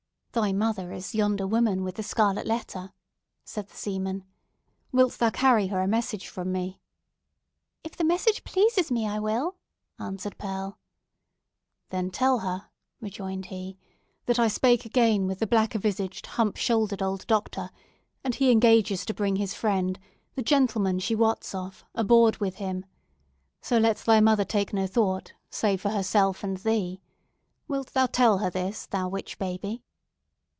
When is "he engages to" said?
18.33-19.13